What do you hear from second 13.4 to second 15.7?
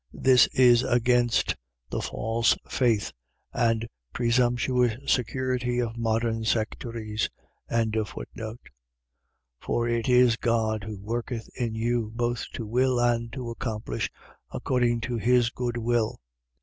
accomplish, according to his